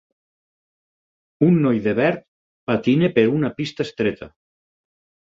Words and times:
Un 1.47 1.59
noi 1.65 1.81
de 1.87 1.93
verd 1.99 2.23
patina 2.71 3.11
per 3.19 3.27
una 3.35 3.53
pista 3.61 3.87
estreta. 3.89 4.31